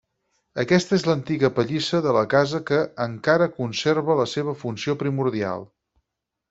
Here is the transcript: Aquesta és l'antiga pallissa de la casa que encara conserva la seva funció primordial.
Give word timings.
Aquesta 0.61 0.95
és 0.97 1.03
l'antiga 1.09 1.51
pallissa 1.59 2.01
de 2.07 2.15
la 2.17 2.25
casa 2.33 2.63
que 2.71 2.81
encara 3.07 3.51
conserva 3.61 4.19
la 4.23 4.29
seva 4.35 4.59
funció 4.65 4.99
primordial. 5.05 5.71